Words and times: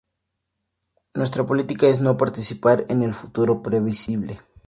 Nuestra 1.13 1.45
política 1.45 1.85
es 1.87 2.01
no 2.01 2.17
participar 2.17 2.87
en 2.89 3.03
el 3.03 3.13
futuro 3.13 3.61
previsible. 3.61 4.41